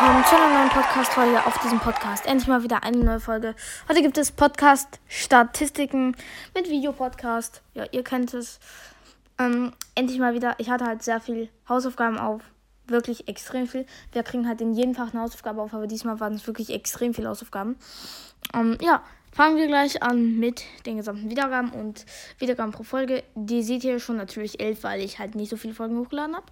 willkommen 0.00 0.24
zu 0.24 0.34
einer 0.34 0.54
neuen 0.54 0.70
Podcast-Folge 0.70 1.44
auf 1.44 1.58
diesem 1.58 1.78
Podcast. 1.78 2.24
Endlich 2.24 2.48
mal 2.48 2.62
wieder 2.62 2.84
eine 2.84 2.96
neue 2.96 3.20
Folge. 3.20 3.54
Heute 3.86 4.00
gibt 4.00 4.16
es 4.16 4.32
Podcast-Statistiken 4.32 6.16
mit 6.54 6.70
Videopodcast. 6.70 7.60
Ja, 7.74 7.84
ihr 7.92 8.02
kennt 8.02 8.32
es. 8.32 8.60
Ähm, 9.38 9.74
endlich 9.94 10.18
mal 10.18 10.32
wieder. 10.32 10.54
Ich 10.56 10.70
hatte 10.70 10.86
halt 10.86 11.02
sehr 11.02 11.20
viel 11.20 11.50
Hausaufgaben 11.68 12.16
auf. 12.16 12.40
Wirklich 12.86 13.28
extrem 13.28 13.66
viel. 13.66 13.84
Wir 14.12 14.22
kriegen 14.22 14.48
halt 14.48 14.62
in 14.62 14.72
jedem 14.72 14.94
Fach 14.94 15.12
eine 15.12 15.20
Hausaufgabe 15.20 15.60
auf, 15.60 15.74
aber 15.74 15.86
diesmal 15.86 16.18
waren 16.18 16.32
es 16.32 16.46
wirklich 16.46 16.70
extrem 16.70 17.12
viele 17.12 17.28
Hausaufgaben. 17.28 17.76
Ähm, 18.54 18.78
ja, 18.80 19.02
fangen 19.32 19.58
wir 19.58 19.66
gleich 19.66 20.02
an 20.02 20.38
mit 20.38 20.64
den 20.86 20.96
gesamten 20.96 21.28
Wiedergaben 21.28 21.72
und 21.72 22.06
Wiedergaben 22.38 22.72
pro 22.72 22.84
Folge. 22.84 23.22
Die 23.34 23.62
seht 23.62 23.84
ihr 23.84 24.00
schon 24.00 24.16
natürlich 24.16 24.60
elf, 24.60 24.82
weil 24.82 25.02
ich 25.02 25.18
halt 25.18 25.34
nicht 25.34 25.50
so 25.50 25.58
viele 25.58 25.74
Folgen 25.74 25.98
hochgeladen 25.98 26.36
habe. 26.36 26.46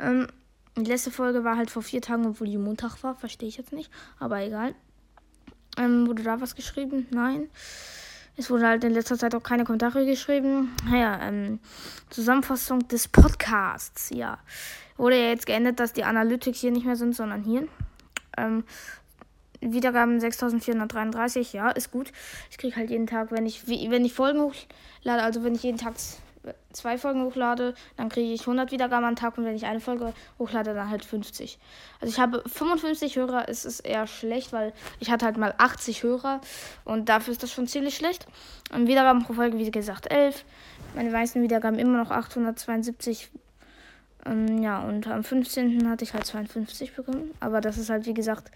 Ähm, 0.00 0.26
die 0.84 0.90
letzte 0.90 1.10
Folge 1.10 1.44
war 1.44 1.56
halt 1.56 1.70
vor 1.70 1.82
vier 1.82 2.02
Tagen, 2.02 2.26
obwohl 2.26 2.46
die 2.46 2.58
Montag 2.58 3.02
war. 3.02 3.14
Verstehe 3.14 3.48
ich 3.48 3.56
jetzt 3.56 3.72
nicht. 3.72 3.90
Aber 4.18 4.40
egal. 4.40 4.74
Ähm, 5.78 6.06
wurde 6.06 6.22
da 6.22 6.40
was 6.40 6.54
geschrieben? 6.54 7.06
Nein. 7.10 7.48
Es 8.36 8.50
wurde 8.50 8.66
halt 8.66 8.84
in 8.84 8.92
letzter 8.92 9.18
Zeit 9.18 9.34
auch 9.34 9.42
keine 9.42 9.64
Kommentare 9.64 10.06
geschrieben. 10.06 10.74
Naja, 10.88 11.20
ähm, 11.22 11.58
Zusammenfassung 12.08 12.86
des 12.88 13.08
Podcasts. 13.08 14.10
Ja. 14.10 14.38
Wurde 14.96 15.20
ja 15.20 15.28
jetzt 15.28 15.46
geändert, 15.46 15.80
dass 15.80 15.92
die 15.92 16.04
Analytics 16.04 16.60
hier 16.60 16.70
nicht 16.70 16.86
mehr 16.86 16.96
sind, 16.96 17.14
sondern 17.14 17.42
hier. 17.42 17.68
Ähm, 18.36 18.64
Wiedergaben 19.60 20.20
6433, 20.20 21.52
ja, 21.52 21.70
ist 21.70 21.90
gut. 21.90 22.12
Ich 22.50 22.56
kriege 22.56 22.76
halt 22.76 22.88
jeden 22.90 23.06
Tag, 23.06 23.30
wenn 23.30 23.44
ich, 23.44 23.68
wenn 23.68 24.04
ich 24.04 24.14
Folgen 24.14 24.40
hochlade, 24.40 25.22
also 25.22 25.44
wenn 25.44 25.54
ich 25.54 25.62
jeden 25.62 25.76
Tag 25.76 25.94
zwei 26.72 26.98
Folgen 26.98 27.24
hochlade, 27.24 27.74
dann 27.96 28.08
kriege 28.08 28.32
ich 28.32 28.42
100 28.42 28.72
Wiedergaben 28.72 29.04
am 29.04 29.16
Tag 29.16 29.36
und 29.36 29.44
wenn 29.44 29.54
ich 29.54 29.66
eine 29.66 29.80
Folge 29.80 30.12
hochlade, 30.38 30.74
dann 30.74 30.90
halt 30.90 31.04
50. 31.04 31.58
Also 32.00 32.12
ich 32.12 32.18
habe 32.18 32.42
55 32.46 33.16
Hörer, 33.16 33.48
es 33.48 33.64
ist 33.64 33.80
eher 33.80 34.06
schlecht, 34.06 34.52
weil 34.52 34.72
ich 35.00 35.10
hatte 35.10 35.26
halt 35.26 35.36
mal 35.36 35.54
80 35.58 36.02
Hörer 36.02 36.40
und 36.84 37.08
dafür 37.08 37.32
ist 37.32 37.42
das 37.42 37.52
schon 37.52 37.66
ziemlich 37.66 37.96
schlecht. 37.96 38.26
Und 38.72 38.86
Wiedergaben 38.86 39.24
pro 39.24 39.34
Folge, 39.34 39.58
wie 39.58 39.70
gesagt, 39.70 40.10
11. 40.10 40.44
Meine 40.94 41.10
meisten 41.10 41.42
Wiedergaben 41.42 41.78
immer 41.78 41.98
noch 41.98 42.10
872. 42.10 43.30
Ähm, 44.26 44.62
ja, 44.62 44.80
und 44.80 45.06
am 45.06 45.24
15. 45.24 45.88
hatte 45.88 46.04
ich 46.04 46.14
halt 46.14 46.26
52 46.26 46.94
bekommen. 46.94 47.30
Aber 47.40 47.60
das 47.60 47.78
ist 47.78 47.90
halt, 47.90 48.06
wie 48.06 48.14
gesagt, 48.14 48.50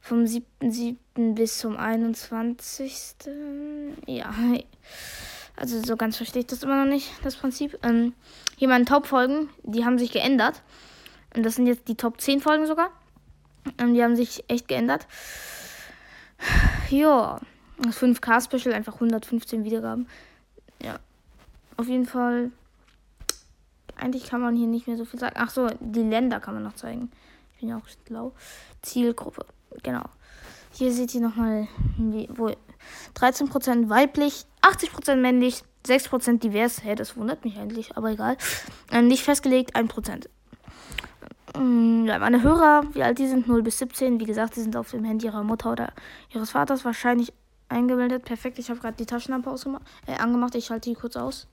vom 0.00 0.24
7.7. 0.24 1.34
bis 1.34 1.58
zum 1.58 1.76
21. 1.76 3.14
Ja, 4.06 4.34
also 5.56 5.80
so 5.82 5.96
ganz 5.96 6.16
verstehe 6.16 6.40
ich 6.40 6.46
das 6.46 6.62
immer 6.62 6.84
noch 6.84 6.90
nicht, 6.90 7.12
das 7.22 7.36
Prinzip. 7.36 7.78
Ähm, 7.82 8.14
hier 8.56 8.68
meine 8.68 8.84
Top-Folgen, 8.84 9.48
die 9.62 9.84
haben 9.84 9.98
sich 9.98 10.12
geändert. 10.12 10.62
Und 11.34 11.44
das 11.44 11.56
sind 11.56 11.66
jetzt 11.66 11.88
die 11.88 11.96
Top 11.96 12.20
10 12.20 12.40
Folgen 12.40 12.66
sogar. 12.66 12.90
Ähm, 13.78 13.94
die 13.94 14.02
haben 14.02 14.16
sich 14.16 14.44
echt 14.48 14.68
geändert. 14.68 15.06
Ja, 16.90 17.40
das 17.78 17.98
5K-Special, 17.98 18.74
einfach 18.74 18.94
115 18.94 19.64
Wiedergaben. 19.64 20.08
Ja, 20.82 20.98
auf 21.76 21.88
jeden 21.88 22.06
Fall. 22.06 22.50
Eigentlich 23.96 24.26
kann 24.28 24.40
man 24.40 24.56
hier 24.56 24.66
nicht 24.66 24.86
mehr 24.86 24.96
so 24.96 25.04
viel 25.04 25.20
sagen. 25.20 25.36
Ach 25.38 25.50
so, 25.50 25.68
die 25.80 26.02
Länder 26.02 26.40
kann 26.40 26.54
man 26.54 26.62
noch 26.62 26.74
zeigen. 26.74 27.10
Ich 27.54 27.60
bin 27.60 27.68
ja 27.68 27.78
auch 27.78 27.86
schlau. 28.06 28.32
Zielgruppe, 28.82 29.46
genau. 29.84 30.02
Hier 30.72 30.92
seht 30.92 31.14
ihr 31.14 31.20
nochmal, 31.20 31.68
wo 32.30 32.50
13% 33.14 33.88
weiblich, 33.88 34.44
80% 34.62 35.14
männlich, 35.16 35.62
6% 35.86 36.40
divers. 36.40 36.82
Hä, 36.82 36.88
hey, 36.88 36.94
das 36.96 37.16
wundert 37.16 37.44
mich 37.44 37.56
eigentlich, 37.58 37.96
aber 37.96 38.10
egal. 38.10 38.36
Äh, 38.90 39.02
nicht 39.02 39.22
festgelegt, 39.22 39.76
1%. 39.76 40.28
Mm, 41.56 42.06
ja, 42.06 42.18
meine 42.18 42.42
Hörer, 42.42 42.82
wie 42.92 43.04
alt 43.04 43.18
die 43.18 43.28
sind, 43.28 43.46
0 43.46 43.62
bis 43.62 43.78
17. 43.78 44.18
Wie 44.18 44.24
gesagt, 44.24 44.56
die 44.56 44.60
sind 44.62 44.76
auf 44.76 44.90
dem 44.90 45.04
Handy 45.04 45.26
ihrer 45.26 45.44
Mutter 45.44 45.70
oder 45.70 45.92
ihres 46.34 46.50
Vaters 46.50 46.84
wahrscheinlich 46.84 47.32
eingemeldet. 47.68 48.24
Perfekt, 48.24 48.58
ich 48.58 48.70
habe 48.70 48.80
gerade 48.80 48.96
die 48.96 49.06
Taschenlampe 49.06 49.50
ausgemacht, 49.50 49.82
äh, 50.06 50.16
angemacht. 50.16 50.56
Ich 50.56 50.66
schalte 50.66 50.90
die 50.90 50.96
kurz 50.96 51.16
aus. 51.16 51.46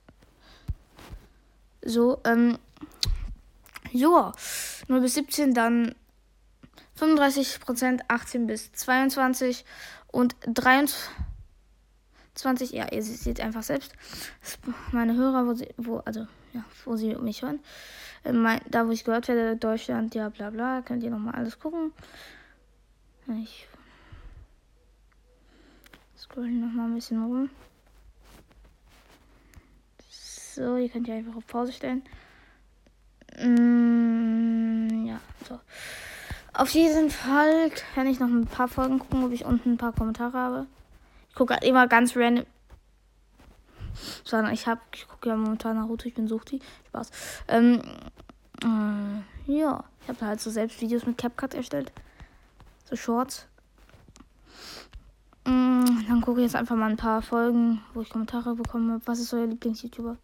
So, 1.84 2.18
ähm, 2.24 2.58
ja, 3.92 4.32
0 4.88 5.00
bis 5.00 5.14
17, 5.14 5.54
dann 5.54 5.94
35%, 7.02 8.00
18 8.08 8.46
bis 8.46 8.72
22 8.72 9.64
und 10.10 10.36
23 10.46 11.10
20, 12.34 12.72
ja, 12.72 12.90
ihr 12.90 13.02
seht 13.02 13.40
einfach 13.40 13.62
selbst. 13.62 13.92
Meine 14.92 15.14
Hörer, 15.14 15.46
wo 15.46 15.54
sie, 15.54 15.68
wo, 15.76 15.98
also, 15.98 16.26
ja, 16.52 16.64
wo 16.84 16.96
sie 16.96 17.14
mich 17.16 17.42
hören. 17.42 17.60
Äh, 18.24 18.32
mein, 18.32 18.60
da, 18.68 18.86
wo 18.86 18.90
ich 18.90 19.04
gehört 19.04 19.28
werde, 19.28 19.56
Deutschland, 19.56 20.14
ja, 20.14 20.28
bla, 20.30 20.50
bla, 20.50 20.82
könnt 20.82 21.02
ihr 21.02 21.10
nochmal 21.10 21.34
alles 21.34 21.58
gucken. 21.58 21.92
Ich 23.42 23.66
scroll 26.16 26.50
nochmal 26.50 26.88
ein 26.88 26.94
bisschen 26.94 27.22
rum. 27.22 27.50
So, 30.08 30.76
ihr 30.76 30.88
könnt 30.88 31.08
ja 31.08 31.14
einfach 31.14 31.36
auf 31.36 31.46
Pause 31.46 31.72
stellen. 31.72 32.02
Mm, 33.38 35.06
ja, 35.06 35.20
so. 35.48 35.60
Auf 36.54 36.70
jeden 36.70 37.10
Fall 37.10 37.70
kann 37.94 38.06
ich 38.06 38.20
noch 38.20 38.28
ein 38.28 38.46
paar 38.46 38.68
Folgen 38.68 38.98
gucken, 38.98 39.24
ob 39.24 39.32
ich 39.32 39.44
unten 39.44 39.72
ein 39.72 39.78
paar 39.78 39.92
Kommentare 39.92 40.36
habe. 40.36 40.66
Ich 41.30 41.34
gucke 41.34 41.54
halt 41.54 41.64
immer 41.64 41.88
ganz 41.88 42.14
random. 42.16 42.44
Sondern 44.24 44.52
ich 44.52 44.66
habe, 44.66 44.80
ich 44.94 45.08
gucke 45.08 45.28
ja 45.28 45.36
momentan 45.36 45.76
Naruto, 45.76 46.06
ich 46.06 46.14
bin 46.14 46.28
Suchti. 46.28 46.60
Spaß. 46.88 47.10
Ähm, 47.48 47.80
äh, 48.62 49.52
ja, 49.52 49.84
ich 50.02 50.08
habe 50.08 50.26
halt 50.26 50.40
so 50.40 50.50
selbst 50.50 50.80
Videos 50.80 51.06
mit 51.06 51.18
CapCut 51.18 51.54
erstellt. 51.54 51.92
So 52.84 52.96
Shorts. 52.96 53.46
Ähm, 55.46 56.04
dann 56.06 56.20
gucke 56.20 56.40
ich 56.40 56.44
jetzt 56.44 56.56
einfach 56.56 56.76
mal 56.76 56.90
ein 56.90 56.96
paar 56.96 57.22
Folgen, 57.22 57.82
wo 57.94 58.02
ich 58.02 58.10
Kommentare 58.10 58.54
bekomme. 58.54 59.00
Was 59.06 59.20
ist 59.20 59.32
euer 59.32 59.46
Lieblings-YouTuber? 59.46 60.16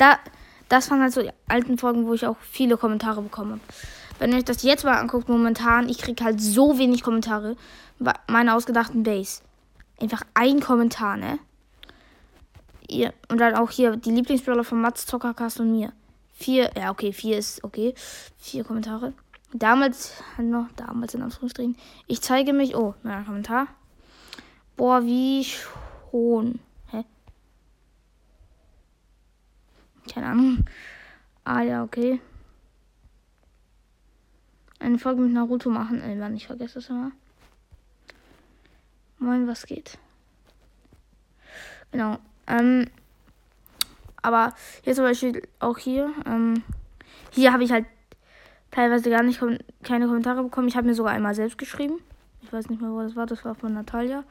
Da, 0.00 0.18
das 0.70 0.90
waren 0.90 1.02
halt 1.02 1.12
so 1.12 1.20
die 1.20 1.30
alten 1.46 1.76
Folgen, 1.76 2.06
wo 2.06 2.14
ich 2.14 2.26
auch 2.26 2.38
viele 2.40 2.78
Kommentare 2.78 3.20
bekommen 3.20 3.52
habe. 3.52 3.60
Wenn 4.18 4.32
ihr 4.32 4.38
euch 4.38 4.44
das 4.44 4.62
jetzt 4.62 4.84
mal 4.84 4.98
anguckt, 4.98 5.28
momentan, 5.28 5.88
ich 5.88 5.98
kriege 5.98 6.24
halt 6.24 6.40
so 6.40 6.78
wenig 6.78 7.02
Kommentare. 7.02 7.56
Meine 8.28 8.54
ausgedachten 8.54 9.02
Base. 9.02 9.42
Einfach 10.00 10.22
ein 10.32 10.60
Kommentar, 10.60 11.18
ne? 11.18 11.38
Ihr, 12.88 13.12
und 13.28 13.38
dann 13.38 13.54
auch 13.54 13.70
hier 13.70 13.96
die 13.96 14.10
Lieblingsbrawler 14.10 14.64
von 14.64 14.80
Mats, 14.80 15.04
Zockercast 15.04 15.60
und 15.60 15.70
mir. 15.72 15.92
Vier, 16.32 16.70
ja, 16.76 16.90
okay, 16.90 17.12
vier 17.12 17.36
ist 17.36 17.62
okay. 17.62 17.94
Vier 18.38 18.64
Kommentare. 18.64 19.12
Damals, 19.52 20.14
noch, 20.38 20.68
damals 20.76 21.14
in 21.14 21.22
Anführungsstrichen. 21.22 21.76
Ich 22.06 22.22
zeige 22.22 22.52
mich, 22.52 22.74
oh, 22.74 22.94
neuer 23.02 23.24
Kommentar. 23.24 23.66
Boah, 24.76 25.04
wie 25.04 25.44
schon. 25.44 26.60
Hä? 26.90 27.04
Keine 30.12 30.26
Ahnung. 30.26 30.64
Ah, 31.44 31.62
ja, 31.62 31.82
okay 31.82 32.20
eine 34.80 34.98
Folge 34.98 35.20
mit 35.20 35.32
Naruto 35.32 35.70
machen. 35.70 36.02
Ey, 36.02 36.16
Mann, 36.16 36.34
ich 36.34 36.46
vergesse 36.46 36.74
das 36.74 36.88
immer. 36.88 37.12
Moin, 39.18 39.46
was 39.46 39.66
geht? 39.66 39.98
Genau. 41.92 42.18
Ähm, 42.46 42.86
aber 44.22 44.54
hier 44.82 44.94
zum 44.94 45.04
Beispiel 45.04 45.46
auch 45.60 45.78
hier. 45.78 46.12
Ähm, 46.26 46.62
hier 47.30 47.52
habe 47.52 47.62
ich 47.62 47.70
halt 47.70 47.86
teilweise 48.70 49.10
gar 49.10 49.22
nicht 49.22 49.40
kom 49.40 49.58
keine 49.82 50.06
Kommentare 50.06 50.42
bekommen. 50.42 50.68
Ich 50.68 50.76
habe 50.76 50.86
mir 50.86 50.94
sogar 50.94 51.12
einmal 51.12 51.34
selbst 51.34 51.58
geschrieben. 51.58 52.00
Ich 52.42 52.52
weiß 52.52 52.70
nicht 52.70 52.80
mehr, 52.80 52.90
wo 52.90 53.02
das 53.02 53.16
war. 53.16 53.26
Das 53.26 53.44
war 53.44 53.54
von 53.54 53.74
Natalia. 53.74 54.24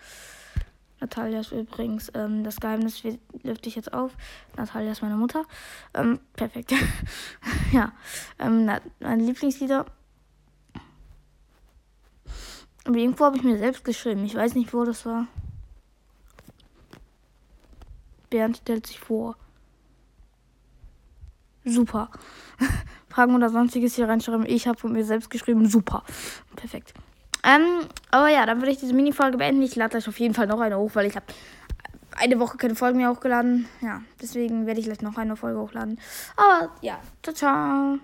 Natalia 1.00 1.40
ist 1.40 1.51
übrigens, 1.51 2.12
ähm, 2.13 2.44
das 2.44 2.60
Geheimnis 2.60 3.04
lüfte 3.44 3.69
ich 3.69 3.75
jetzt 3.75 3.94
auf. 3.94 4.12
Natalia 4.57 4.92
ist 4.92 5.01
meine 5.01 5.16
Mutter. 5.16 5.46
Ähm, 5.94 6.19
perfekt. 6.34 6.74
ja. 7.72 7.94
Ähm, 8.40 8.69
meine 9.00 9.24
Lieblingslieder 9.24 9.86
aber 12.90 12.98
irgendwo 12.98 13.25
habe 13.25 13.38
ich 13.38 13.44
mir 13.44 13.60
selbst 13.60 13.84
geschrieben. 13.84 14.25
Ich 14.25 14.34
weiß 14.34 14.56
nicht, 14.56 14.74
wo 14.74 14.84
das 14.84 15.06
war. 15.06 15.28
Bernd 18.31 18.57
stellt 18.57 18.88
sich 18.88 19.00
vor. 19.00 19.36
Super. 21.66 22.10
Fragen 23.10 23.36
oder 23.36 23.50
sonstiges 23.50 23.96
hier 23.96 24.07
reinschreiben. 24.07 24.46
Ich 24.48 24.68
habe 24.68 24.80
von 24.80 24.92
mir 24.92 25.06
selbst 25.06 25.30
geschrieben. 25.30 25.68
Super. 25.68 26.04
Perfekt. 26.56 26.96
Ähm, 27.44 27.88
aber 28.12 28.30
ja, 28.30 28.45
dann 28.45 28.59
würde 28.59 28.71
ich 28.71 28.80
diese 28.80 28.94
Mini-Folge 28.94 29.38
beenden. 29.38 29.62
Ich 29.62 29.75
lade 29.75 29.97
euch 29.97 30.07
auf 30.07 30.19
jeden 30.19 30.33
Fall 30.33 30.47
noch 30.47 30.59
eine 30.59 30.77
hoch, 30.77 30.91
weil 30.94 31.06
ich 31.06 31.15
habe 31.15 31.25
eine 32.18 32.39
Woche 32.39 32.57
keine 32.57 32.75
Folgen 32.75 32.97
mehr 32.97 33.09
hochgeladen. 33.09 33.68
Ja, 33.81 34.01
deswegen 34.21 34.65
werde 34.65 34.80
ich 34.80 34.86
gleich 34.86 35.01
noch 35.01 35.18
eine 35.18 35.36
Folge 35.36 35.59
hochladen. 35.59 36.00
Aber 36.36 36.71
ja, 36.81 37.00
ciao, 37.24 37.33
ciao. 37.33 38.00